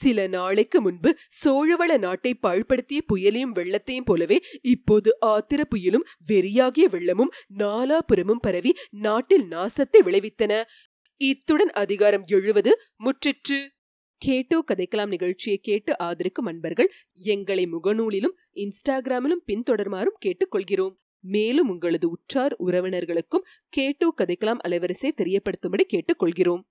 சில 0.01 0.27
நாளைக்கு 0.27 0.79
முன்பு 0.81 1.11
சோழவள 1.45 1.93
நாட்டை 1.99 2.33
பாழ்படுத்திய 2.43 3.01
புயலையும் 3.13 3.55
வெள்ளத்தையும் 3.55 4.05
போலவே 4.05 4.39
இப்போது 4.63 5.11
ஆத்திர 5.27 5.61
புயலும் 5.71 6.07
வெறியாகிய 6.29 6.87
வெள்ளமும் 6.95 7.33
நாலாபுறமும் 7.59 8.45
பரவி 8.47 8.73
நாட்டில் 9.07 9.47
நாசத்தை 9.51 9.99
விளைவித்தன. 10.01 10.63
இத்துடன் 11.21 11.73
அதிகாரம் 11.83 12.25
எழுவது 12.27 12.73
முற்றிற்று. 13.05 13.59
கேட்டோ 14.23 14.59
கதைக்கலாம் 14.67 15.13
நிகழ்ச்சியை 15.15 15.59
கேட்டு 15.63 15.93
ஆதரிக்கும் 15.99 16.47
அன்பர்கள் 16.47 16.91
எங்களை 17.31 17.65
முகநூலிலும் 17.67 18.37
இன்ஸ்டாகிராமிலும் 18.55 19.45
பின்தொடருமாறும் 19.47 20.19
கேட்டுக்கொள்கிறோம். 20.25 20.95
மேலும் 21.25 21.69
உங்களது 21.69 22.07
உற்றார் 22.09 22.55
உறவினர்களுக்கும் 22.67 23.47
கேட்டோ 23.69 24.09
கதைக்கலாம் 24.19 24.65
அலைவரிசை 24.69 25.11
தெரியப்படுத்தும்படி 25.21 25.87
கேட்டுக்கொள்கிறோம். 25.93 26.65